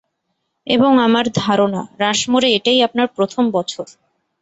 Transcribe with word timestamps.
এবং 0.67 0.91
আমার 0.99 1.25
ধারনা 1.35 1.81
রাশমোরে 1.99 2.49
এটাই 2.57 2.79
আপনার 2.87 3.07
প্রথম 3.17 3.43
বছর। 3.51 3.85